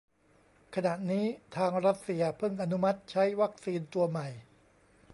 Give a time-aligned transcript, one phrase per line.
[0.75, 1.25] ขณะนี้
[1.55, 4.27] ทางรัสเซียเพิ่งอนุมัติใช้วัคซีนตัวใหม่